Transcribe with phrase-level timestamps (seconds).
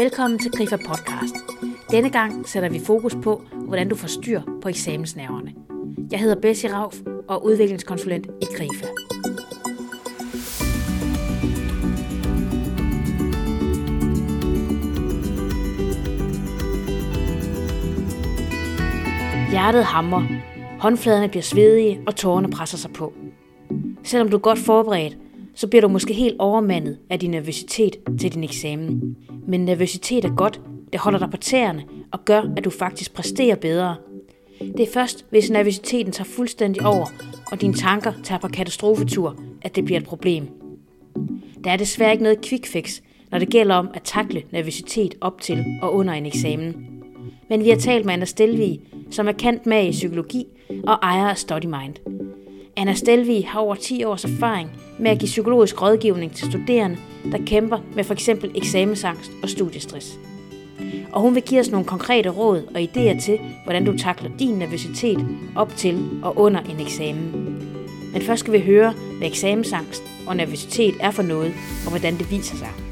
[0.00, 1.34] Velkommen til Grifa Podcast.
[1.90, 5.54] Denne gang sætter vi fokus på, hvordan du får styr på eksamensnerverne.
[6.10, 6.96] Jeg hedder Bessie Rauf
[7.28, 8.86] og er udviklingskonsulent i Grifa.
[19.50, 20.26] Hjertet hamrer,
[20.80, 23.12] håndfladerne bliver svedige og tårerne presser sig på.
[24.04, 25.18] Selvom du er godt forberedt,
[25.54, 29.16] så bliver du måske helt overmandet af din nervøsitet til din eksamen.
[29.50, 30.60] Men nervøsitet er godt,
[30.92, 33.96] det holder dig på tæerne og gør, at du faktisk præsterer bedre.
[34.60, 37.06] Det er først, hvis nervøsiteten tager fuldstændig over,
[37.52, 40.48] og dine tanker tager på katastrofetur, at det bliver et problem.
[41.64, 45.40] Der er desværre ikke noget quick fix, når det gælder om at takle nervøsitet op
[45.40, 46.86] til og under en eksamen.
[47.48, 50.44] Men vi har talt med Anna Stelvig, som er kendt med i psykologi
[50.86, 51.94] og ejer af StudyMind.
[52.76, 56.96] Anna Stelvig har over 10 års erfaring med at give psykologisk rådgivning til studerende,
[57.32, 58.28] der kæmper med f.eks.
[58.54, 60.18] eksamensangst og studiestress.
[61.12, 64.54] Og hun vil give os nogle konkrete råd og idéer til, hvordan du takler din
[64.54, 65.26] nervøsitet
[65.56, 67.32] op til og under en eksamen.
[68.12, 71.52] Men først skal vi høre, hvad eksamensangst og nervøsitet er for noget,
[71.84, 72.89] og hvordan det viser sig.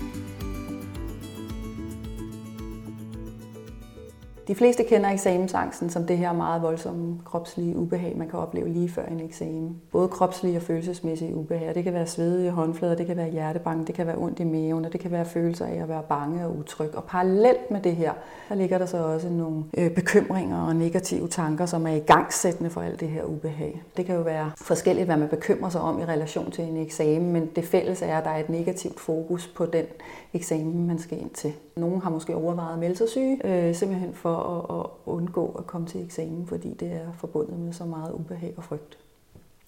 [4.48, 8.88] De fleste kender eksamensangsten som det her meget voldsomme kropslige ubehag, man kan opleve lige
[8.88, 9.76] før en eksamen.
[9.92, 11.74] Både kropslige og følelsesmæssige ubehag.
[11.74, 14.84] Det kan være svedige håndflader, det kan være hjertebange, det kan være ondt i maven,
[14.84, 16.94] og det kan være følelser af at være bange og utryg.
[16.94, 18.12] Og parallelt med det her,
[18.48, 22.70] der ligger der så også nogle øh, bekymringer og negative tanker, som er i gangsættende
[22.70, 23.82] for alt det her ubehag.
[23.96, 27.32] Det kan jo være forskelligt, hvad man bekymrer sig om i relation til en eksamen,
[27.32, 29.84] men det fælles er, at der er et negativt fokus på den
[30.32, 31.52] eksamen, man skal ind til.
[31.76, 35.66] Nogle har måske overvejet at melde sig syge, øh, simpelthen for at, at undgå at
[35.66, 38.98] komme til eksamen, fordi det er forbundet med så meget ubehag og frygt.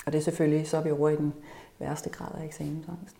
[0.06, 1.32] Og det er selvfølgelig, så er vi over i den
[1.78, 3.16] værste grad af eksamensangst.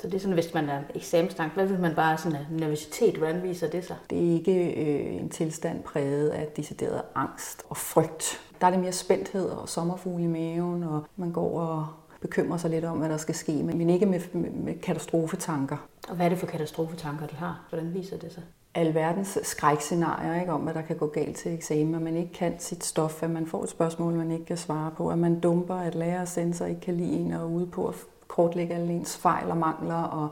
[0.00, 3.42] Så det er sådan, hvis man er eksamensangst, hvad vil man bare sådan nervøsitet, hvordan
[3.42, 3.96] viser det sig?
[4.10, 8.40] Det er ikke øh, en tilstand præget af decideret angst og frygt.
[8.60, 11.86] Der er det mere spændthed og sommerfugle i maven, og man går og
[12.20, 15.76] bekymrer sig lidt om, hvad der skal ske, men ikke med, med, med katastrofetanker.
[16.08, 17.66] Og hvad er det for katastrofetanker, de har?
[17.68, 18.42] Hvordan viser det sig?
[18.78, 22.54] Alverdens skrækscenarier ikke, om, hvad der kan gå galt til eksamen, at man ikke kan
[22.58, 25.74] sit stof, at man får et spørgsmål, man ikke kan svare på, at man dumper,
[25.74, 27.94] at lærer og sensor ikke kan lide en og er ude på at
[28.28, 30.28] kortlægge alle ens fejl og mangler, og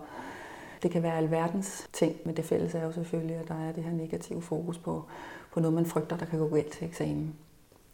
[0.83, 3.85] det kan være alverdens ting, men det fælles er jo selvfølgelig, at der er det
[3.85, 5.05] her negative fokus på,
[5.53, 7.35] på noget, man frygter, der kan gå galt til eksamen.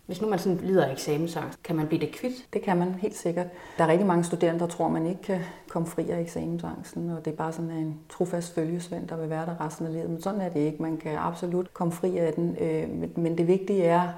[0.07, 2.47] Hvis nu man sådan lider af eksamensangst, kan man blive det kvidt?
[2.53, 3.47] Det kan man helt sikkert.
[3.79, 7.25] Der er rigtig mange studerende, der tror, man ikke kan komme fri af eksamensangsten, og
[7.25, 10.11] det er bare sådan en trofast følgesvend, der vil være der resten af livet.
[10.11, 10.83] Men sådan er det ikke.
[10.83, 14.09] Man kan absolut komme fri af den, øh, men det vigtige er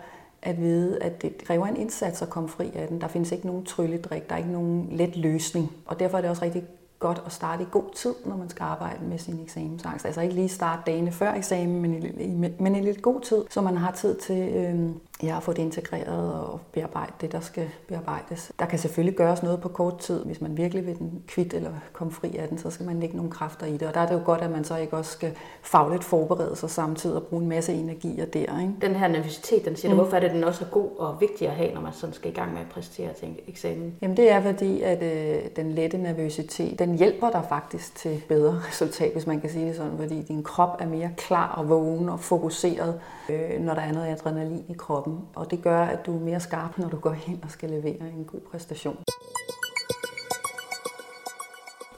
[0.43, 3.01] at vide, at det kræver en indsats at komme fri af den.
[3.01, 6.31] Der findes ikke nogen trylledrik, der er ikke nogen let løsning, og derfor er det
[6.31, 6.65] også rigtig
[6.99, 10.07] godt at starte i god tid, når man skal arbejde med sin eksamensangst.
[10.07, 13.61] Altså ikke lige starte dagene før eksamen, men i, men i lidt god tid, så
[13.61, 14.91] man har tid til øh,
[15.23, 18.53] ja, at få det integreret og bearbejde det, der skal bearbejdes.
[18.59, 20.25] Der kan selvfølgelig gøres noget på kort tid.
[20.25, 23.17] Hvis man virkelig vil den kvitt eller komme fri af den, så skal man lægge
[23.17, 23.89] nogle kræfter i det.
[23.89, 25.33] Og der er det jo godt, at man så ikke også skal
[25.63, 28.61] fagligt forberede sig samtidig og bruge en masse energier der.
[28.61, 28.73] Ikke?
[28.81, 29.99] Den her nervøsitet, den siger mm.
[30.01, 32.31] hvorfor er det den også er god og vigtig at have, når man sådan skal
[32.31, 33.95] i gang med at præstere til eksamen?
[34.03, 38.63] Jamen det er fordi, at øh, den lette nervøsitet, den hjælper dig faktisk til bedre
[38.69, 42.09] resultat, hvis man kan sige det sådan, fordi din krop er mere klar og vågen
[42.09, 46.07] og fokuseret, øh, når der er noget adrenalin i kroppen kroppen, og det gør, at
[46.07, 48.99] du er mere skarp, når du går hen og skal levere en god præstation.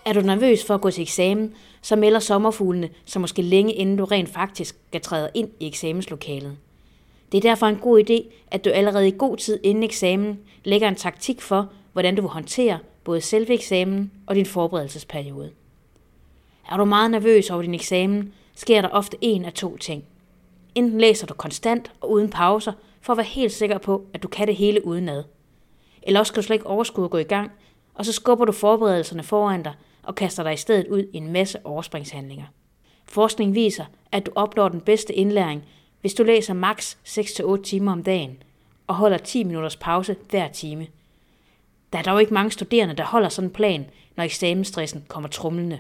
[0.05, 3.97] Er du nervøs for at gå til eksamen, så melder sommerfuglene så måske længe inden
[3.97, 6.57] du rent faktisk skal træde ind i eksamenslokalet.
[7.33, 10.89] Det er derfor en god idé, at du allerede i god tid inden eksamen lægger
[10.89, 15.51] en taktik for, hvordan du vil håndtere både selve eksamen og din forberedelsesperiode.
[16.71, 20.05] Er du meget nervøs over din eksamen, sker der ofte en af to ting.
[20.75, 22.73] Enten læser du konstant og uden pauser,
[23.07, 25.25] for at være helt sikker på, at du kan det hele udenad.
[26.03, 27.51] Eller også kan du slet ikke overskue at gå i gang,
[27.95, 31.33] og så skubber du forberedelserne foran dig og kaster dig i stedet ud i en
[31.33, 32.45] masse overspringshandlinger.
[33.05, 35.65] Forskning viser, at du opnår den bedste indlæring,
[36.01, 38.43] hvis du læser maks 6-8 timer om dagen
[38.87, 40.87] og holder 10 minutters pause hver time.
[41.93, 45.79] Der er dog ikke mange studerende, der holder sådan en plan, når eksamensstressen kommer trumlende.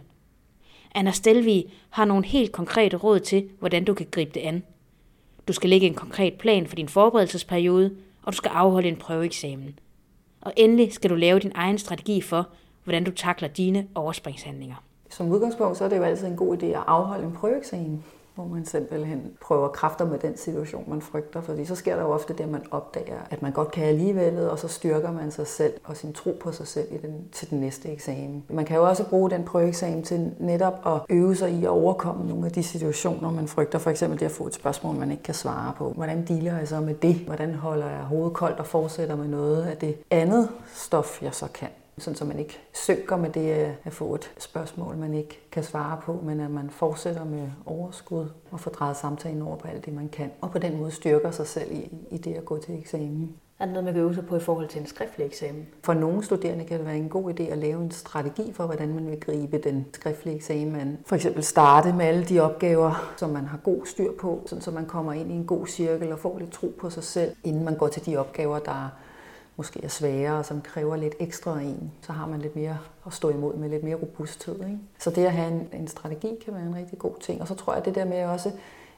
[0.94, 4.62] Anna Stelvi har nogle helt konkrete råd til, hvordan du kan gribe det an–
[5.48, 9.78] du skal lægge en konkret plan for din forberedelsesperiode, og du skal afholde en prøveeksamen.
[10.40, 12.48] Og endelig skal du lave din egen strategi for,
[12.84, 14.76] hvordan du takler dine overspringshandlinger.
[15.10, 18.04] Som udgangspunkt så er det jo altid en god idé at afholde en prøveeksamen
[18.36, 21.40] hvor man simpelthen prøver kræfter med den situation, man frygter.
[21.40, 24.50] Fordi så sker der jo ofte det, at man opdager, at man godt kan alligevel,
[24.50, 27.50] og så styrker man sig selv og sin tro på sig selv i den, til
[27.50, 28.44] den næste eksamen.
[28.48, 32.28] Man kan jo også bruge den prøveeksamen til netop at øve sig i at overkomme
[32.28, 33.78] nogle af de situationer, man frygter.
[33.78, 35.90] For eksempel det at få et spørgsmål, man ikke kan svare på.
[35.90, 37.14] Hvordan dealer jeg så med det?
[37.16, 41.46] Hvordan holder jeg hovedet koldt og fortsætter med noget af det andet stof, jeg så
[41.54, 41.68] kan?
[41.98, 46.00] Sådan så man ikke synker med det at få et spørgsmål, man ikke kan svare
[46.02, 49.94] på, men at man fortsætter med overskud og får drejet samtalen over på alt det,
[49.94, 52.78] man kan, og på den måde styrker sig selv i, i det at gå til
[52.78, 53.36] eksamen.
[53.58, 55.66] Er det noget, man kan øve sig på i forhold til en skriftlig eksamen?
[55.82, 58.94] For nogle studerende kan det være en god idé at lave en strategi for, hvordan
[58.94, 60.98] man vil gribe den skriftlige eksamen.
[61.06, 64.70] For eksempel starte med alle de opgaver, som man har god styr på, sådan så
[64.70, 67.64] man kommer ind i en god cirkel og får lidt tro på sig selv, inden
[67.64, 68.90] man går til de opgaver, der
[69.56, 72.78] måske er sværere, og som kræver lidt ekstra af en, så har man lidt mere
[73.06, 74.54] at stå imod med lidt mere robusthed.
[74.54, 74.78] Ikke?
[74.98, 77.40] Så det at have en, en strategi kan være en rigtig god ting.
[77.40, 78.50] Og så tror jeg, at det der med også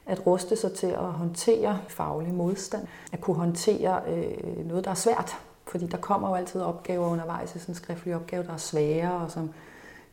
[0.05, 4.95] at ruste sig til at håndtere faglig modstand, at kunne håndtere øh, noget, der er
[4.95, 5.37] svært.
[5.67, 9.31] Fordi der kommer jo altid opgaver undervejs sådan en skriftlig opgave, der er sværere, og
[9.31, 9.49] som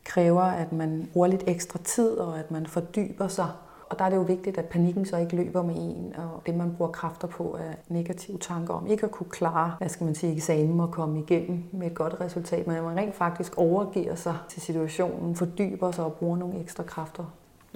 [0.03, 3.47] kræver, at man bruger lidt ekstra tid, og at man fordyber sig
[3.89, 6.55] og der er det jo vigtigt, at panikken så ikke løber med en, og det
[6.55, 10.15] man bruger kræfter på er negative tanker om ikke at kunne klare, hvad skal man
[10.15, 14.15] sige, eksamen og komme igennem med et godt resultat, men at man rent faktisk overgiver
[14.15, 17.23] sig til situationen, fordyber sig og bruger nogle ekstra kræfter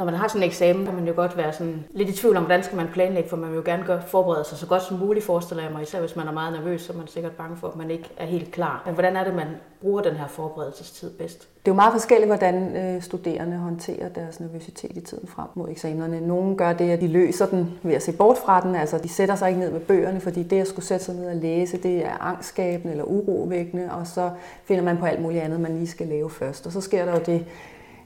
[0.02, 2.38] når man har sådan en eksamen, kan man jo godt være sådan lidt i tvivl
[2.38, 4.84] om, hvordan skal man planlægge, for man vil jo gerne gøre, forberede sig så godt
[4.84, 5.82] som muligt, forestiller jeg mig.
[5.82, 8.10] Især hvis man er meget nervøs, så er man sikkert bange for, at man ikke
[8.18, 8.84] er helt klar.
[8.86, 9.48] Men hvordan er det, man
[9.82, 11.40] bruger den her forberedelsestid bedst?
[11.40, 15.70] Det er jo meget forskelligt, hvordan øh, studerende håndterer deres nervøsitet i tiden frem mod
[15.70, 16.28] eksamenerne.
[16.28, 18.76] Nogle gør det, at de løser den ved at se bort fra den.
[18.76, 21.26] Altså, de sætter sig ikke ned med bøgerne, fordi det at skulle sætte sig ned
[21.26, 24.30] og læse, det er angstskabende eller urovækkende, og så
[24.66, 26.66] finder man på alt muligt andet, man lige skal lave først.
[26.66, 27.46] Og så sker der jo det,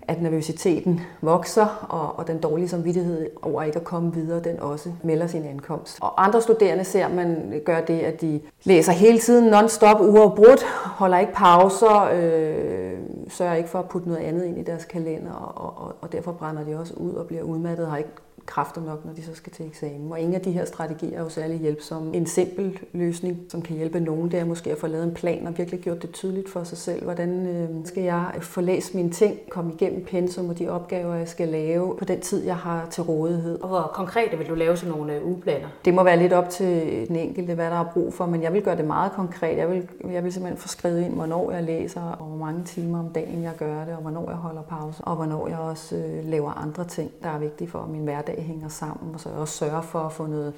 [0.07, 4.91] at nervøsiteten vokser, og, og den dårlige samvittighed over ikke at komme videre, den også
[5.03, 5.97] melder sin ankomst.
[6.01, 11.17] Og andre studerende ser, man gør det, at de læser hele tiden non-stop, uafbrudt, holder
[11.17, 12.93] ikke pauser, øh,
[13.29, 16.31] sørger ikke for at putte noget andet ind i deres kalender, og, og, og derfor
[16.31, 18.09] brænder de også ud og bliver udmattet, har ikke
[18.45, 20.11] kræfter nok, når de så skal til eksamen.
[20.11, 22.15] Og ingen af de her strategier er jo særlig hjælpsomme.
[22.15, 25.47] En simpel løsning, som kan hjælpe nogen, det er måske at få lavet en plan
[25.47, 27.03] og virkelig gjort det tydeligt for sig selv.
[27.03, 31.27] Hvordan øh, skal jeg få læst mine ting, komme igennem pensum og de opgaver, jeg
[31.27, 33.61] skal lave på den tid, jeg har til rådighed.
[33.61, 35.67] Og hvor konkret vil du lave sådan nogle øh, ugeplaner?
[35.85, 38.53] Det må være lidt op til den enkelte, hvad der er brug for, men jeg
[38.53, 39.57] vil gøre det meget konkret.
[39.57, 42.99] Jeg vil, jeg vil simpelthen få skrevet ind, hvornår jeg læser, og hvor mange timer
[42.99, 46.25] om dagen jeg gør det, og hvornår jeg holder pause, og hvornår jeg også øh,
[46.25, 49.57] laver andre ting, der er vigtige for min hverdag hverdag hænger sammen, og så også
[49.57, 50.53] sørge for at få noget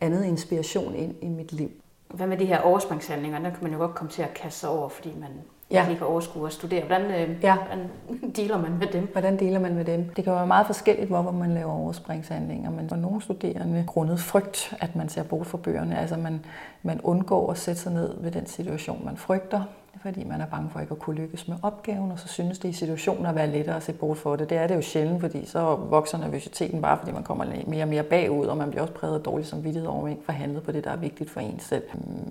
[0.00, 1.70] andet inspiration ind i mit liv.
[2.08, 3.38] Hvad med de her overspringshandlinger?
[3.38, 5.30] Der kan man jo godt komme til at kaste sig over, fordi man
[5.70, 5.88] ja.
[5.88, 6.84] ikke kan overskue at studere.
[6.84, 7.56] Hvordan, øh, ja.
[7.56, 7.88] hvordan
[8.36, 9.08] dealer man med dem?
[9.12, 10.08] Hvordan dealer man med dem?
[10.16, 14.74] Det kan være meget forskelligt, hvorfor man laver overspringshandlinger, men for nogle studerende grundet frygt,
[14.80, 15.98] at man ser bort fra bøgerne.
[15.98, 16.44] Altså man,
[16.82, 19.62] man undgår at sætte sig ned ved den situation, man frygter
[20.00, 22.68] fordi man er bange for ikke at kunne lykkes med opgaven, og så synes det
[22.68, 24.50] i situationer at være lettere at se bort for det.
[24.50, 27.88] Det er det jo sjældent, fordi så vokser nervøsiteten bare, fordi man kommer mere og
[27.88, 30.32] mere bagud, og man bliver også præget af dårlig samvittighed over, at man ikke får
[30.32, 31.82] handlet på det, der er vigtigt for en selv.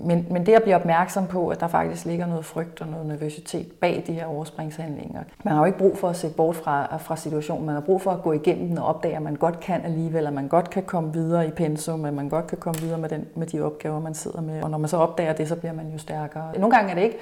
[0.01, 3.05] Men, men det at blive opmærksom på, at der faktisk ligger noget frygt og noget
[3.05, 5.23] nervøsitet bag de her overspringshandlinger.
[5.43, 8.01] Man har jo ikke brug for at se bort fra, fra situationen, man har brug
[8.01, 10.69] for at gå igennem den og opdage, at man godt kan alligevel, at man godt
[10.69, 13.61] kan komme videre i pensum, at man godt kan komme videre med, den, med de
[13.61, 14.63] opgaver, man sidder med.
[14.63, 16.59] Og når man så opdager det, så bliver man jo stærkere.
[16.59, 17.17] Nogle gange er det ikke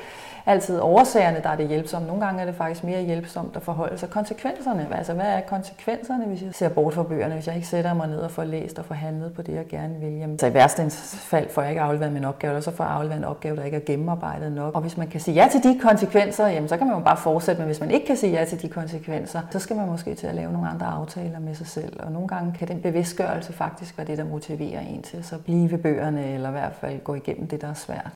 [0.49, 2.07] altid årsagerne, der er det hjælpsomme.
[2.07, 4.87] Nogle gange er det faktisk mere hjælpsomt at forholde sig konsekvenserne.
[4.91, 8.07] Altså, hvad er konsekvenserne, hvis jeg ser bort fra bøgerne, hvis jeg ikke sætter mig
[8.07, 10.13] ned og får læst og får handlet på det, jeg gerne vil?
[10.13, 10.89] Jamen, så i værste
[11.31, 13.63] fald får jeg ikke afleveret min opgave, eller så får jeg afleveret en opgave, der
[13.63, 14.75] ikke er gennemarbejdet nok.
[14.75, 17.17] Og hvis man kan sige ja til de konsekvenser, jamen, så kan man jo bare
[17.17, 20.15] fortsætte, men hvis man ikke kan sige ja til de konsekvenser, så skal man måske
[20.15, 21.99] til at lave nogle andre aftaler med sig selv.
[22.03, 25.37] Og nogle gange kan den bevidstgørelse faktisk være det, der motiverer en til at så
[25.37, 28.11] blive ved bøgerne, eller i hvert fald gå igennem det, der er svært.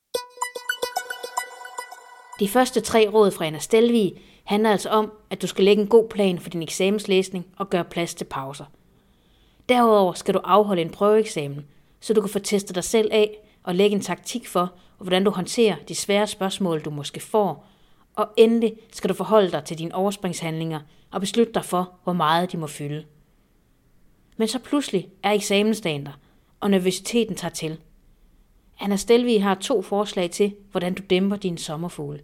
[2.40, 4.14] De første tre råd fra Anna Stelvig
[4.44, 7.84] handler altså om, at du skal lægge en god plan for din eksamenslæsning og gøre
[7.84, 8.66] plads til pauser.
[9.70, 11.66] Derudover skal du afholde en prøveeksamen,
[12.00, 15.32] så du kan få testet dig selv af og lægge en taktik for, hvordan du
[15.32, 17.68] håndterer de svære spørgsmål, du måske får.
[18.16, 20.80] Og endelig skal du forholde dig til dine overspringshandlinger
[21.12, 23.06] og beslutte dig for, hvor meget de må fylde.
[24.38, 26.20] Men så pludselig er eksamensdagen der,
[26.60, 27.78] og nervøsiteten tager til.
[28.80, 32.20] Anna Stelvi har to forslag til, hvordan du dæmper din sommerfugle.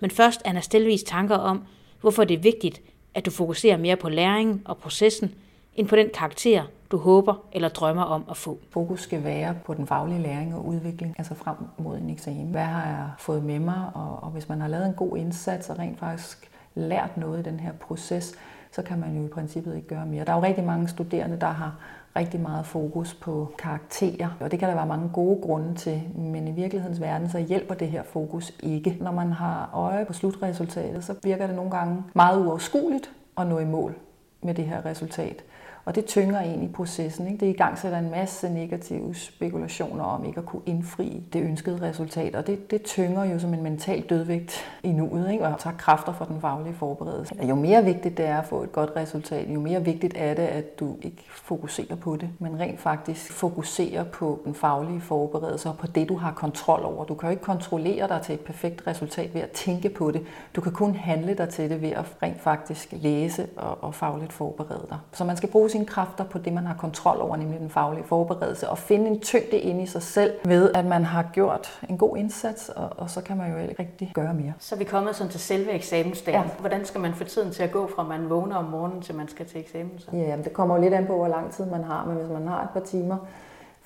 [0.00, 1.62] Men først Anna Stelvis tanker om,
[2.00, 2.82] hvorfor det er vigtigt,
[3.14, 5.34] at du fokuserer mere på læringen og processen,
[5.74, 8.58] end på den karakter, du håber eller drømmer om at få.
[8.70, 12.46] Fokus skal være på den faglige læring og udvikling, altså frem mod en eksamen.
[12.46, 15.70] Hvad har jeg fået med mig, og, og hvis man har lavet en god indsats
[15.70, 18.34] og rent faktisk lært noget i den her proces,
[18.72, 20.24] så kan man jo i princippet ikke gøre mere.
[20.24, 21.74] Der er jo rigtig mange studerende, der har
[22.16, 26.48] rigtig meget fokus på karakterer, og det kan der være mange gode grunde til, men
[26.48, 28.96] i virkelighedens verden så hjælper det her fokus ikke.
[29.00, 33.58] Når man har øje på slutresultatet, så virker det nogle gange meget uoverskueligt at nå
[33.58, 33.94] i mål
[34.42, 35.44] med det her resultat.
[35.86, 37.26] Og det tynger ind i processen.
[37.26, 37.46] Ikke?
[37.46, 41.82] Det i gang sætter en masse negative spekulationer om ikke at kunne indfri det ønskede
[41.82, 42.34] resultat.
[42.34, 45.46] Og det, det tynger jo som en mental dødvægt i nuet, ikke?
[45.46, 47.34] og tager kræfter fra den faglige forberedelse.
[47.48, 50.42] Jo mere vigtigt det er at få et godt resultat, jo mere vigtigt er det,
[50.42, 55.76] at du ikke fokuserer på det, men rent faktisk fokuserer på den faglige forberedelse og
[55.76, 57.04] på det, du har kontrol over.
[57.04, 60.22] Du kan jo ikke kontrollere dig til et perfekt resultat ved at tænke på det.
[60.56, 64.32] Du kan kun handle dig til det ved at rent faktisk læse og, og fagligt
[64.32, 64.98] forberede dig.
[65.12, 68.04] Så man skal bruge sine kræfter på det, man har kontrol over, nemlig den faglige
[68.04, 71.98] forberedelse, og finde en tyngde ind i sig selv ved, at man har gjort en
[71.98, 74.52] god indsats, og, og så kan man jo ikke rigtig gøre mere.
[74.58, 76.40] Så er vi kommet sådan til selve eksamensdagen.
[76.44, 76.50] Ja.
[76.60, 79.28] Hvordan skal man få tiden til at gå fra, man vågner om morgenen, til man
[79.28, 79.92] skal til eksamen?
[79.98, 80.06] Så?
[80.12, 82.48] Ja, det kommer jo lidt an på, hvor lang tid man har, men hvis man
[82.48, 83.16] har et par timer,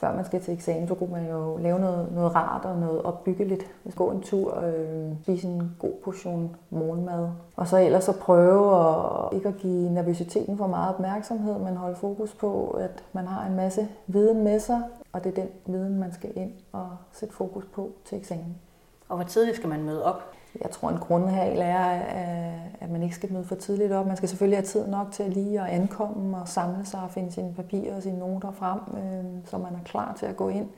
[0.01, 3.03] før man skal til eksamen, så kunne man jo lave noget, noget rart og noget
[3.03, 3.67] opbyggeligt.
[3.97, 7.29] Gå en tur, øh, spise en god portion morgenmad.
[7.57, 11.97] Og så ellers så prøve at ikke at give nervøsiteten for meget opmærksomhed, men holde
[11.97, 15.99] fokus på, at man har en masse viden med sig, og det er den viden,
[15.99, 18.57] man skal ind og sætte fokus på til eksamen.
[19.09, 20.33] Og hvor tidligt skal man møde op?
[20.63, 22.01] Jeg tror, en grundregel er,
[22.81, 24.07] at man ikke skal møde for tidligt op.
[24.07, 27.33] Man skal selvfølgelig have tid nok til lige at ankomme og samle sig og finde
[27.33, 30.69] sine papirer og sine noter frem, øh, så man er klar til at gå ind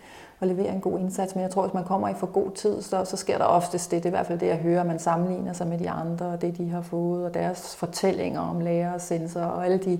[0.40, 1.34] og levere en god indsats.
[1.34, 3.90] Men jeg tror, hvis man kommer i for god tid, så, så sker der oftest
[3.90, 4.02] det.
[4.02, 4.84] Det er i hvert fald det, jeg hører.
[4.84, 8.60] Man sammenligner sig med de andre og det, de har fået, og deres fortællinger om
[8.60, 9.98] lærer og sensorer og alle de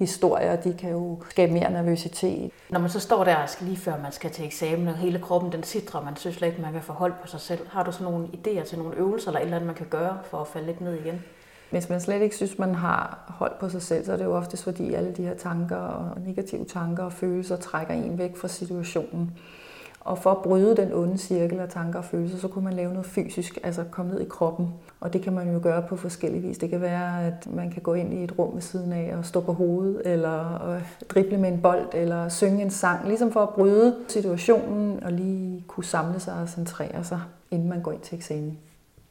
[0.00, 2.50] historier, de kan jo skabe mere nervøsitet.
[2.70, 5.62] Når man så står der lige før man skal til eksamen, og hele kroppen den
[5.62, 7.68] sidder, man synes slet ikke, man kan få hold på sig selv.
[7.68, 10.18] Har du sådan nogle idéer til nogle øvelser eller et eller andet, man kan gøre
[10.24, 11.22] for at falde lidt ned igen?
[11.70, 14.36] Hvis man slet ikke synes, man har hold på sig selv, så er det jo
[14.36, 18.48] ofte fordi alle de her tanker og negative tanker og følelser trækker en væk fra
[18.48, 19.38] situationen.
[20.00, 22.92] Og for at bryde den onde cirkel af tanker og følelser, så kunne man lave
[22.92, 24.68] noget fysisk, altså komme ned i kroppen.
[25.00, 26.58] Og det kan man jo gøre på forskellige vis.
[26.58, 29.24] Det kan være, at man kan gå ind i et rum ved siden af og
[29.24, 33.40] stå på hovedet, eller øh, drible med en bold, eller synge en sang, ligesom for
[33.40, 38.00] at bryde situationen og lige kunne samle sig og centrere sig, inden man går ind
[38.00, 38.58] til eksamen.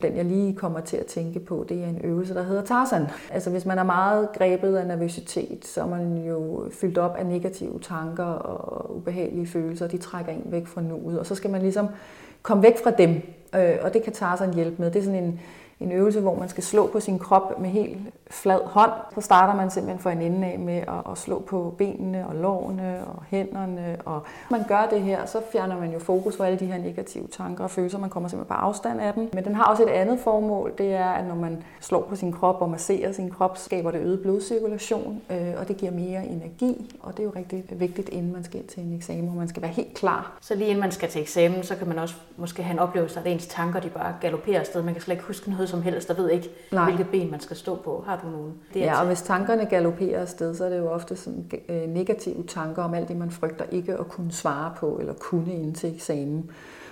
[0.01, 3.05] Den, jeg lige kommer til at tænke på, det er en øvelse, der hedder Tarzan.
[3.31, 7.25] Altså hvis man er meget grebet af nervøsitet, så er man jo fyldt op af
[7.25, 11.19] negative tanker og ubehagelige følelser, de trækker en væk fra nuet.
[11.19, 11.87] Og så skal man ligesom
[12.41, 13.21] komme væk fra dem,
[13.55, 14.91] øh, og det kan Tarzan hjælpe med.
[14.91, 15.39] Det er sådan en,
[15.79, 17.97] en øvelse, hvor man skal slå på sin krop med helt
[18.31, 18.91] flad hånd.
[19.15, 22.35] Så starter man simpelthen for en ende af med at, at slå på benene og
[22.35, 23.97] lårene og hænderne.
[24.05, 24.21] Og
[24.51, 27.63] man gør det her, så fjerner man jo fokus på alle de her negative tanker
[27.63, 27.99] og følelser.
[27.99, 29.29] Man kommer simpelthen på afstand af dem.
[29.33, 30.73] Men den har også et andet formål.
[30.77, 33.99] Det er, at når man slår på sin krop og masserer sin krop, skaber det
[33.99, 36.95] øget blodcirkulation, øh, og det giver mere energi.
[36.99, 39.47] Og det er jo rigtig vigtigt, inden man skal ind til en eksamen, hvor man
[39.47, 40.37] skal være helt klar.
[40.41, 43.19] Så lige inden man skal til eksamen, så kan man også måske have en oplevelse,
[43.19, 44.83] at ens tanker de bare galopperer afsted.
[44.83, 46.83] Man kan slet ikke huske noget som helst, der ved ikke, Nej.
[46.83, 48.03] hvilket ben man skal stå på.
[48.07, 48.53] Har du nogen?
[48.73, 52.43] Det ja, og hvis tankerne galopperer afsted, så er det jo ofte sådan øh, negative
[52.43, 55.95] tanker om alt det, man frygter ikke at kunne svare på eller kunne ind til
[55.95, 56.51] eksamen.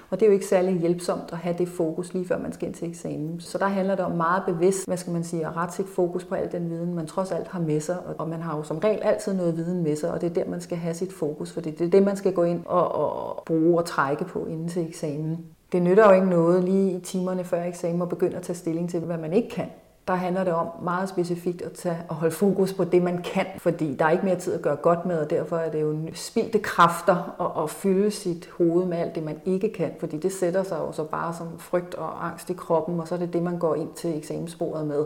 [0.09, 2.67] Og det er jo ikke særlig hjælpsomt at have det fokus lige før man skal
[2.67, 3.39] ind til eksamen.
[3.39, 6.25] Så der handler det om meget bevidst, hvad skal man sige, at ret sit fokus
[6.25, 7.97] på al den viden, man trods alt har med sig.
[8.17, 10.49] Og man har jo som regel altid noget viden med sig, og det er der,
[10.49, 13.43] man skal have sit fokus, for det er det, man skal gå ind og, og
[13.45, 15.45] bruge og trække på inden til eksamen.
[15.71, 18.89] Det nytter jo ikke noget lige i timerne før eksamen at begynde at tage stilling
[18.89, 19.69] til, hvad man ikke kan
[20.07, 23.45] der handler det om meget specifikt at, tage, og holde fokus på det, man kan,
[23.57, 25.95] fordi der er ikke mere tid at gøre godt med, og derfor er det jo
[26.13, 30.31] spildte kræfter at, at fylde sit hoved med alt det, man ikke kan, fordi det
[30.33, 33.33] sætter sig jo så bare som frygt og angst i kroppen, og så er det
[33.33, 35.05] det, man går ind til eksamensbordet med.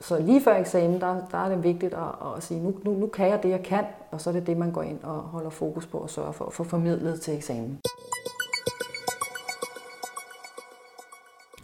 [0.00, 3.06] Så lige før eksamen, der, der er det vigtigt at, at sige, nu, nu, nu
[3.06, 5.50] kan jeg det, jeg kan, og så er det det, man går ind og holder
[5.50, 7.80] fokus på og sørger for at få formidlet til eksamen.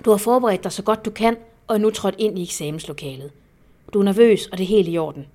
[0.06, 1.36] Du har forberedt dig så godt du kan,
[1.66, 3.32] og er nu trådt ind i eksamenslokalet.
[3.92, 5.26] Du er nervøs, og det er helt i orden.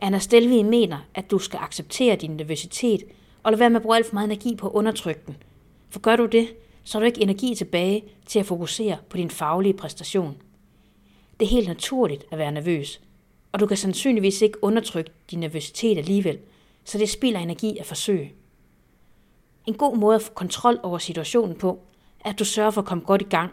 [0.00, 3.02] Anna Stelvi mener, at du skal acceptere din nervøsitet,
[3.42, 5.36] og lade være med at bruge alt for meget energi på at undertrykke den.
[5.90, 6.48] For gør du det,
[6.84, 10.36] så har du ikke energi tilbage til at fokusere på din faglige præstation.
[11.40, 13.00] Det er helt naturligt at være nervøs,
[13.52, 16.38] og du kan sandsynligvis ikke undertrykke din nervøsitet alligevel,
[16.84, 18.32] så det spilder energi at forsøge.
[19.66, 21.78] En god måde at få kontrol over situationen på,
[22.20, 23.50] er at du sørger for at komme godt i gang.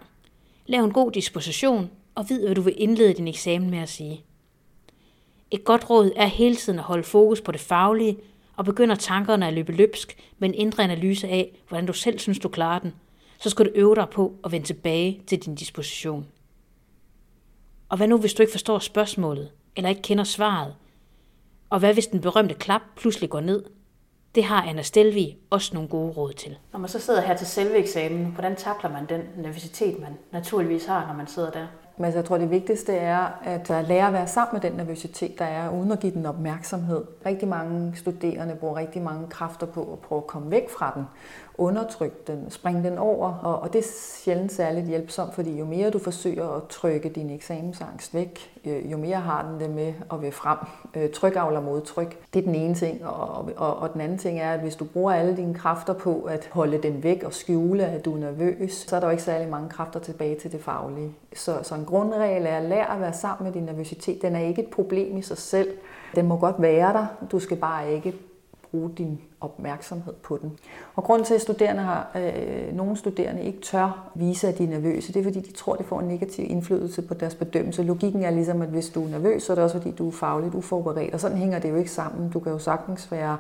[0.68, 4.24] Lav en god disposition og vid, hvad du vil indlede din eksamen med at sige.
[5.52, 8.18] Et godt råd er hele tiden at holde fokus på det faglige,
[8.56, 12.40] og begynder tankerne at løbe løbsk med en indre analyse af, hvordan du selv synes,
[12.40, 12.94] du klarer den,
[13.40, 16.28] så skal du øve dig på at vende tilbage til din disposition.
[17.90, 20.76] Og hvad nu, hvis du ikke forstår spørgsmålet, eller ikke kender svaret?
[21.70, 23.64] Og hvad hvis den berømte klap pludselig går ned?
[24.36, 26.58] Det har Anna Stelvi også nogle gode råd til.
[26.72, 30.86] Når man så sidder her til selve eksamen, hvordan takler man den nervøsitet, man naturligvis
[30.86, 31.68] har, når man sidder der?
[31.98, 35.40] Men altså, jeg tror, det vigtigste er at lære at være sammen med den nervøsitet,
[35.40, 37.04] der er, uden at give den opmærksomhed.
[37.26, 41.04] Rigtig mange studerende bruger rigtig mange kræfter på at prøve at komme væk fra den
[41.58, 43.88] undertrykke den, springe den over, og, og det er
[44.24, 48.92] sjældent særligt hjælpsomt, fordi jo mere du forsøger at trykke din eksamensangst væk, øh, Øh,
[48.92, 50.58] jo mere har den det med at være frem.
[50.96, 52.18] Øh, tryk avler modtryk.
[52.34, 54.86] Det er den ene ting, og, og, og den anden ting er, at hvis du
[54.86, 58.74] bruger alle dine kræfter på at holde den væk og skjule, at du er nervøs,
[58.74, 61.12] så er der jo ikke særlig mange kræfter tilbage til det faglige.
[61.34, 64.22] Så, så en grundregel er at lære at være sammen med din nervøsitet.
[64.22, 65.70] Den er ikke et problem i sig selv.
[66.16, 67.06] Den må godt være der.
[67.32, 68.14] Du skal bare ikke
[68.72, 70.60] bruge din opmærksomhed på den.
[70.96, 74.68] Og grund til, at studerende har, øh, nogle studerende ikke tør vise, at de er
[74.68, 77.84] nervøse, det er, fordi de tror, det får en negativ indflydelse på deres bedømmelse.
[77.84, 80.12] Logikken er ligesom, at hvis du er nervøs, så er det også, fordi du er
[80.12, 81.14] fagligt uforberedt.
[81.14, 82.30] Og sådan hænger det jo ikke sammen.
[82.30, 83.38] Du kan jo sagtens være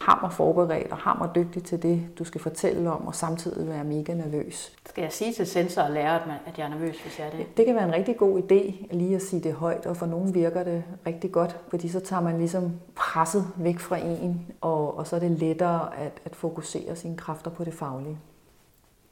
[0.00, 4.14] hammer forberedt og hammer dygtig til det, du skal fortælle om, og samtidig være mega
[4.14, 4.72] nervøs.
[4.86, 7.56] Skal jeg sige til sensor og lære, at jeg er nervøs, hvis jeg er det?
[7.56, 10.34] Det kan være en rigtig god idé lige at sige det højt, og for nogen
[10.34, 15.06] virker det rigtig godt, fordi så tager man ligesom presset væk fra en, og, og
[15.06, 18.18] så er det lettere at, at fokusere sine kræfter på det faglige.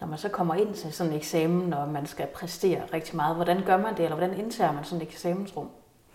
[0.01, 3.37] Når man så kommer ind til sådan en eksamen, og man skal præstere rigtig meget,
[3.37, 5.69] hvordan gør man det, eller hvordan indtager man sådan et eksamensrum?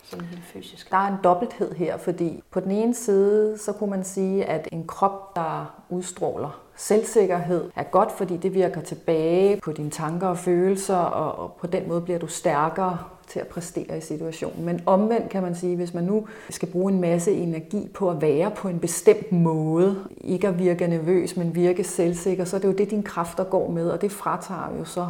[0.10, 0.92] Sådan helt fysisk?
[0.92, 4.68] Der er en dobbelthed her, fordi på den ene side, så kunne man sige, at
[4.72, 10.38] en krop, der udstråler selvsikkerhed, er godt, fordi det virker tilbage på dine tanker og
[10.38, 12.98] følelser, og på den måde bliver du stærkere
[13.28, 14.66] til at præstere i situationen.
[14.66, 18.22] Men omvendt kan man sige, hvis man nu skal bruge en masse energi på at
[18.22, 22.68] være på en bestemt måde, ikke at virke nervøs, men virke selvsikker, så er det
[22.68, 25.08] jo det, dine kræfter går med, og det fratager jo så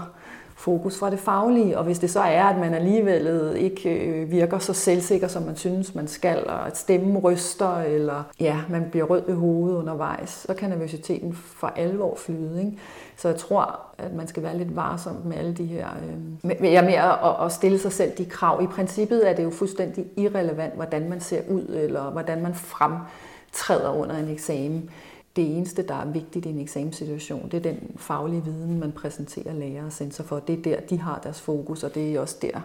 [0.60, 4.60] fokus fra det faglige, og hvis det så er, at man alligevel ikke øh, virker
[4.60, 9.06] så selvsikker, som man synes, man skal, og at stemmen ryster, eller ja, man bliver
[9.06, 12.60] rød i hovedet undervejs, så kan nervøsiteten for alvor flyde.
[12.60, 12.78] Ikke?
[13.18, 15.88] Så jeg tror, at man skal være lidt varsom med alle de her...
[15.88, 16.18] Øh,
[16.62, 18.64] med, ja, med at, at stille sig selv de krav.
[18.64, 23.90] I princippet er det jo fuldstændig irrelevant, hvordan man ser ud, eller hvordan man fremtræder
[23.90, 24.90] under en eksamen
[25.36, 29.54] det eneste, der er vigtigt i en eksamenssituation, det er den faglige viden, man præsenterer
[29.54, 30.40] lærer og sensor for.
[30.40, 32.62] Det er der, de har deres fokus, og det er også der,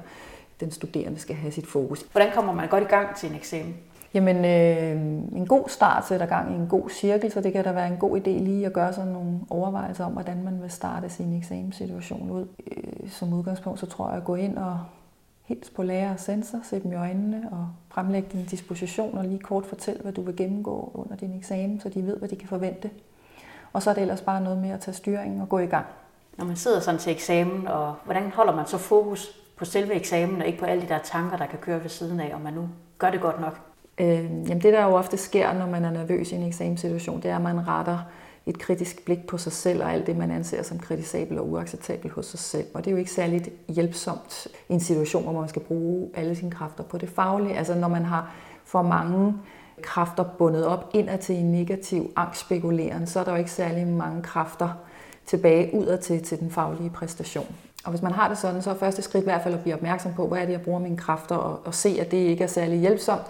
[0.60, 2.02] den studerende skal have sit fokus.
[2.12, 3.74] Hvordan kommer man godt i gang til en eksamen?
[4.14, 5.02] Jamen, øh,
[5.38, 7.96] en god start sætter gang i en god cirkel, så det kan da være en
[7.96, 12.30] god idé lige at gøre sådan nogle overvejelser om, hvordan man vil starte sin eksamenssituation
[12.30, 12.46] ud.
[12.76, 14.78] Øh, som udgangspunkt, så tror jeg at gå ind og
[15.44, 19.38] Hils på lærer og sensor, se dem i øjnene og fremlægge din disposition og lige
[19.38, 22.48] kort fortælle, hvad du vil gennemgå under din eksamen, så de ved, hvad de kan
[22.48, 22.90] forvente.
[23.72, 25.86] Og så er det ellers bare noget med at tage styringen og gå i gang.
[26.38, 30.40] Når man sidder sådan til eksamen, og hvordan holder man så fokus på selve eksamen,
[30.40, 32.52] og ikke på alle de der tanker, der kan køre ved siden af, om man
[32.52, 33.60] nu gør det godt nok?
[33.98, 37.30] Øh, jamen det, der jo ofte sker, når man er nervøs i en eksamenssituation, det
[37.30, 37.98] er, at man retter
[38.46, 42.12] et kritisk blik på sig selv og alt det, man anser som kritisabelt og uacceptabelt
[42.12, 42.66] hos sig selv.
[42.74, 46.36] Og det er jo ikke særligt hjælpsomt i en situation, hvor man skal bruge alle
[46.36, 47.56] sine kræfter på det faglige.
[47.56, 49.34] Altså når man har for mange
[49.82, 54.22] kræfter bundet op indad til en negativ angstspekuleren, så er der jo ikke særlig mange
[54.22, 54.68] kræfter
[55.26, 57.54] tilbage udad til, til den faglige præstation.
[57.84, 59.74] Og hvis man har det sådan, så er første skridt i hvert fald at blive
[59.74, 62.44] opmærksom på, hvad er det, jeg bruger mine kræfter, og, og se, at det ikke
[62.44, 63.22] er særlig hjælpsomt.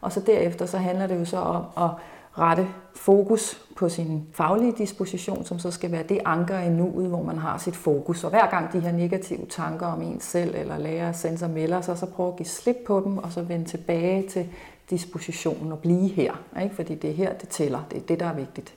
[0.00, 1.90] Og så derefter, så handler det jo så om at
[2.38, 7.22] rette fokus på sin faglige disposition, som så skal være det anker i nuet, hvor
[7.22, 8.24] man har sit fokus.
[8.24, 11.98] Og hver gang de her negative tanker om en selv eller lærer sensor melder sig,
[11.98, 14.48] så prøv at give slip på dem, og så vende tilbage til
[14.90, 16.32] dispositionen og blive her.
[16.62, 16.74] Ikke?
[16.74, 17.80] Fordi det er her, det tæller.
[17.90, 18.74] Det er det, der er vigtigt.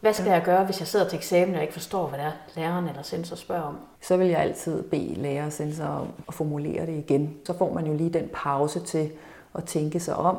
[0.00, 2.32] Hvad skal jeg gøre, hvis jeg sidder til eksamen og ikke forstår, hvad det er,
[2.56, 3.76] læreren eller sensor spørger om?
[4.00, 7.34] Så vil jeg altid bede lærer og sensor om at formulere det igen.
[7.46, 9.10] Så får man jo lige den pause til
[9.54, 10.38] at tænke sig om,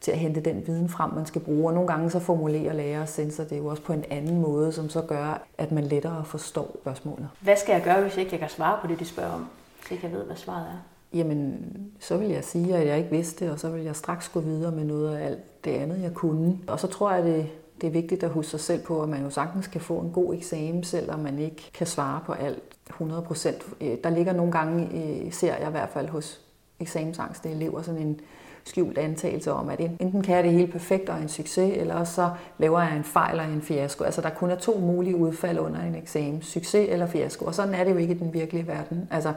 [0.00, 1.68] til at hente den viden frem, man skal bruge.
[1.68, 4.72] Og nogle gange så formulerer lærer og sensor det jo også på en anden måde,
[4.72, 7.28] som så gør, at man lettere forstår spørgsmålet.
[7.40, 9.46] Hvad skal jeg gøre, hvis jeg ikke kan svare på det, de spørger om?
[9.88, 10.96] Så jeg ved, hvad svaret er.
[11.12, 14.28] Jamen, så vil jeg sige, at jeg ikke vidste det, og så vil jeg straks
[14.28, 16.58] gå videre med noget af alt det andet, jeg kunne.
[16.66, 17.46] Og så tror jeg, det,
[17.80, 20.10] det er vigtigt at huske sig selv på, at man jo sagtens kan få en
[20.10, 23.66] god eksamen, selvom man ikke kan svare på alt 100 procent.
[23.80, 26.40] Øh, der ligger nogle gange, øh, ser jeg i hvert fald hos
[26.80, 28.20] eksamensangste elever, sådan en
[28.66, 32.30] skjult antagelse om, at enten kan jeg det hele perfekt og en succes, eller så
[32.58, 34.04] laver jeg en fejl og en fiasko.
[34.04, 37.74] Altså der kun er to mulige udfald under en eksamen, succes eller fiasko, og sådan
[37.74, 39.08] er det jo ikke i den virkelige verden.
[39.10, 39.32] Altså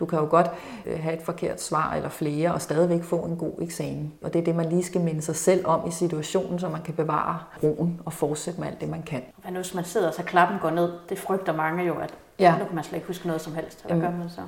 [0.00, 0.50] du kan jo godt
[0.86, 4.12] øh, have et forkert svar eller flere og stadigvæk få en god eksamen.
[4.22, 6.82] Og det er det, man lige skal minde sig selv om i situationen, så man
[6.82, 9.22] kan bevare roen og fortsætte med alt det, man kan.
[9.50, 10.92] Nu, hvis man sidder, så klappen går ned?
[11.08, 12.58] Det frygter mange jo, at ja.
[12.58, 13.84] nu kan man slet ikke huske noget som helst.
[13.86, 14.40] Hvad gør man så?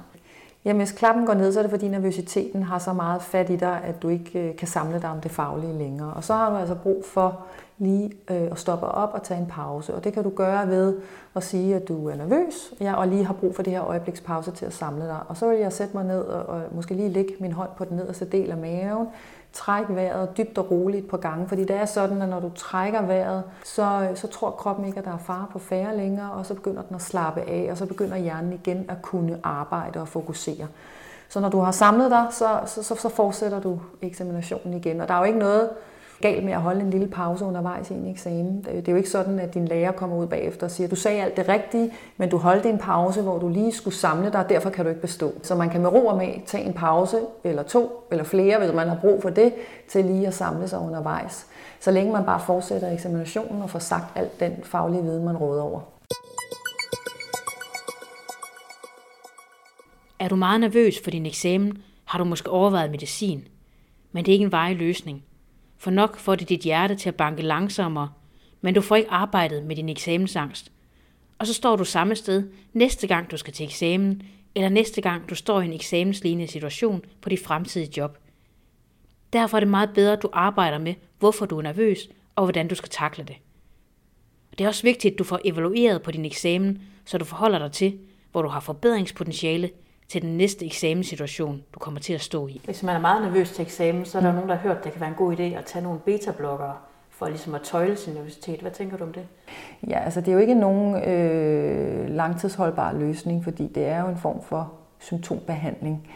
[0.64, 3.57] Jamen, hvis klappen går ned, så er det fordi nervøsiteten har så meget fat i
[3.57, 6.14] dig, at du ikke øh, kan samle dig om det faglige længere.
[6.14, 7.40] Og så har du altså brug for
[7.79, 9.94] lige øh, at stoppe op og tage en pause.
[9.94, 10.96] Og det kan du gøre ved
[11.37, 14.51] at sige, at du er nervøs, ja, og lige har brug for det her øjeblikspause
[14.51, 15.18] til at samle dig.
[15.29, 17.85] Og så vil jeg sætte mig ned og, og måske lige lægge min hånd på
[17.85, 19.07] den nederste del af maven,
[19.53, 23.03] træk vejret dybt og roligt på gange, fordi det er sådan, at når du trækker
[23.03, 26.55] vejret, så, så tror kroppen ikke, at der er fare på færre længere, og så
[26.55, 30.67] begynder den at slappe af, og så begynder hjernen igen at kunne arbejde og fokusere.
[31.29, 35.01] Så når du har samlet dig, så, så, så, så fortsætter du eksaminationen igen.
[35.01, 35.71] Og der er jo ikke noget,
[36.23, 38.67] galt med at holde en lille pause undervejs i en eksamen.
[38.71, 40.97] Øh, det er jo ikke sådan, at din lærer kommer ud bagefter og siger, du
[40.97, 44.41] sagde alt det rigtige, men du holdt en pause, hvor du lige skulle samle dig,
[44.41, 45.33] og derfor kan du ikke bestå.
[45.43, 48.75] Så man kan med ro og med tage en pause, eller to, eller flere, hvis
[48.75, 49.53] man har brug for det,
[49.89, 51.47] til lige at samle sig undervejs.
[51.81, 55.63] Så længe man bare fortsætter eksaminationen og får sagt alt den faglige viden, man råder
[55.63, 55.81] over.
[60.19, 63.49] Er du meget nervøs for din eksamen, har du måske overvejet medicin.
[64.13, 65.23] Men det er ikke en vej løsning
[65.83, 68.12] for nok får det dit hjerte til at banke langsommere,
[68.61, 70.73] men du får ikke arbejdet med din eksamensangst.
[71.38, 74.23] Og så står du samme sted næste gang du skal til eksamen,
[74.55, 78.18] eller næste gang du står i en eksamenslignende situation på dit fremtidige job.
[79.33, 82.68] Derfor er det meget bedre, at du arbejder med, hvorfor du er nervøs, og hvordan
[82.68, 83.37] du skal takle det.
[84.59, 87.73] Det er også vigtigt, at du får evalueret på din eksamen, så du forholder dig
[87.73, 87.99] til,
[88.33, 89.71] hvor du har forbedringspotentiale,
[90.12, 92.61] til den næste eksamenssituation, du kommer til at stå i.
[92.64, 94.35] Hvis man er meget nervøs til eksamen, så er der mm.
[94.35, 96.75] nogen, der har hørt, at det kan være en god idé at tage nogle beta-blokkere
[97.11, 98.61] for ligesom at tøjle sin nervøsitet.
[98.61, 99.27] Hvad tænker du om det?
[99.88, 104.16] Ja, altså det er jo ikke nogen øh, langtidsholdbar løsning, fordi det er jo en
[104.16, 106.09] form for symptombehandling.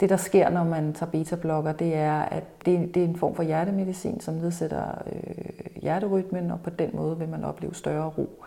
[0.00, 3.34] Det, der sker, når man tager beta-blokker, det er, at det, det er en form
[3.34, 8.44] for hjertemedicin, som nedsætter øh, hjerterytmen, og på den måde vil man opleve større ro.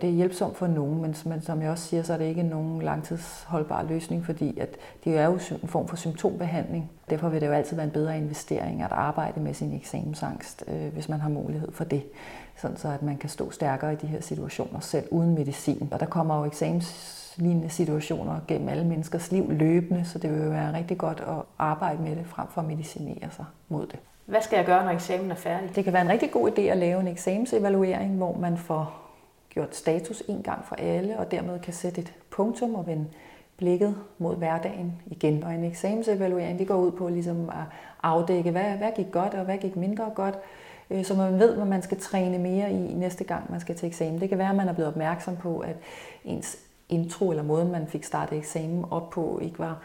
[0.00, 2.42] Det er hjælpsomt for nogen, men, men som jeg også siger, så er det ikke
[2.42, 6.90] nogen langtidsholdbar løsning, fordi at det er jo en form for symptombehandling.
[7.10, 10.92] Derfor vil det jo altid være en bedre investering at arbejde med sin eksamensangst, øh,
[10.92, 12.02] hvis man har mulighed for det.
[12.56, 15.88] Sådan så at man kan stå stærkere i de her situationer selv uden medicin.
[15.92, 20.50] Og der kommer jo eksamenslignende situationer gennem alle menneskers liv løbende, så det vil jo
[20.50, 23.98] være rigtig godt at arbejde med det frem for at medicinere sig mod det.
[24.26, 25.76] Hvad skal jeg gøre, når eksamen er færdig?
[25.76, 29.07] Det kan være en rigtig god idé at lave en eksamensevaluering, hvor man får
[29.50, 33.06] gjort status en gang for alle, og dermed kan sætte et punktum og vende
[33.56, 35.44] blikket mod hverdagen igen.
[35.44, 37.64] Og en eksamensevaluering, det går ud på ligesom at
[38.02, 40.38] afdække, hvad, hvad gik godt og hvad gik mindre godt,
[40.90, 43.86] øh, så man ved, hvad man skal træne mere i næste gang, man skal til
[43.86, 44.20] eksamen.
[44.20, 45.76] Det kan være, at man er blevet opmærksom på, at
[46.24, 46.58] ens
[46.88, 49.82] intro eller måden, man fik startet eksamen op på, ikke var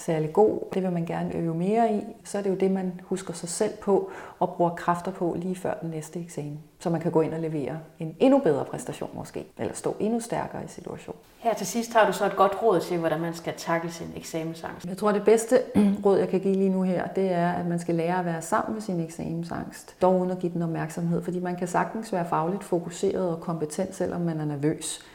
[0.00, 0.58] særlig god.
[0.74, 2.02] Det vil man gerne øve mere i.
[2.24, 5.56] Så er det jo det, man husker sig selv på og bruger kræfter på lige
[5.56, 6.58] før den næste eksamen.
[6.78, 10.20] Så man kan gå ind og levere en endnu bedre præstation måske, eller stå endnu
[10.20, 11.20] stærkere i situationen.
[11.38, 14.06] Her til sidst har du så et godt råd til, hvordan man skal takle sin
[14.16, 14.86] eksamensangst.
[14.86, 15.58] Jeg tror, det bedste
[16.04, 18.42] råd, jeg kan give lige nu her, det er, at man skal lære at være
[18.42, 19.96] sammen med sin eksamensangst.
[20.02, 23.94] Dog uden at give den opmærksomhed, fordi man kan sagtens være fagligt fokuseret og kompetent,
[23.94, 25.06] selvom man er nervøs.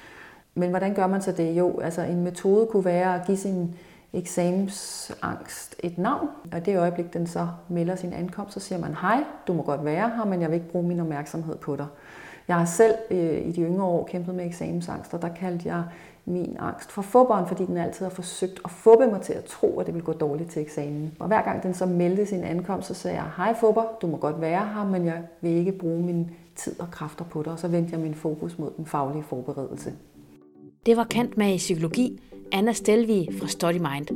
[0.55, 1.57] Men hvordan gør man så det?
[1.57, 3.75] Jo, altså en metode kunne være at give sin
[4.15, 9.23] eksamensangst et navn, og det øjeblik, den så melder sin ankomst, så siger man, hej,
[9.47, 11.88] du må godt være her, men jeg vil ikke bruge min opmærksomhed på dig.
[12.47, 15.84] Jeg har selv øh, i de yngre år kæmpet med eksamensangst, og der kaldte jeg
[16.25, 19.80] min angst for fubberen, fordi den altid har forsøgt at fubbe mig til at tro,
[19.80, 21.15] at det ville gå dårligt til eksamen.
[21.19, 24.17] Og hver gang den så meldte sin ankomst, så sagde jeg, hej fubber, du må
[24.17, 27.60] godt være her, men jeg vil ikke bruge min tid og kræfter på dig, og
[27.60, 29.93] så vendte jeg min fokus mod den faglige forberedelse.
[30.86, 34.08] Det var Kant med i psykologi, Anna Stelvi fra Study Mind.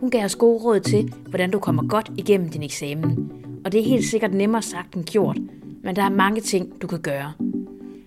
[0.00, 3.32] Hun gav os gode råd til, hvordan du kommer godt igennem din eksamen.
[3.64, 5.38] Og det er helt sikkert nemmere sagt end gjort,
[5.82, 7.32] men der er mange ting, du kan gøre.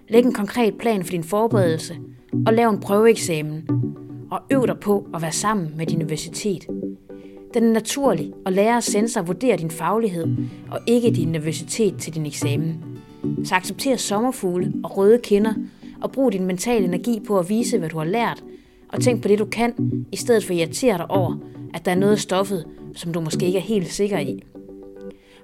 [0.10, 1.96] Læg en konkret plan for din forberedelse,
[2.46, 3.68] og lav en prøveeksamen.
[4.32, 6.68] Og øv dig på at være sammen med din universitet.
[7.54, 10.28] Den er naturlig, og lærer sensor vurdere din faglighed,
[10.72, 12.84] og ikke din nervøsitet til din eksamen.
[13.44, 15.54] Så accepter sommerfugle og røde kinder,
[16.02, 18.44] og brug din mentale energi på at vise, hvad du har lært,
[18.90, 19.74] og tænk på det, du kan,
[20.12, 21.36] i stedet for at irritere dig over,
[21.74, 24.44] at der er noget af stoffet, som du måske ikke er helt sikker i.